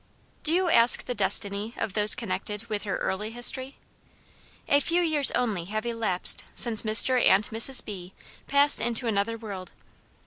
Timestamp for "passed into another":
8.47-9.37